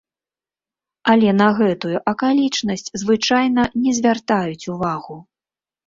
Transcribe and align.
Але 1.13 1.29
на 1.41 1.49
гэтую 1.59 1.97
акалічнасць 2.13 2.91
звычайна 3.05 3.61
не 3.87 3.91
звяртаюць 4.03 4.69
увагу. 4.75 5.25